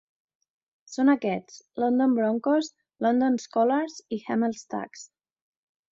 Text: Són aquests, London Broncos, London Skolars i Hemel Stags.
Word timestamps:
Són 0.93 1.11
aquests, 1.13 1.59
London 1.83 2.17
Broncos, 2.21 2.71
London 3.07 3.39
Skolars 3.47 4.03
i 4.19 4.23
Hemel 4.29 4.57
Stags. 4.63 5.05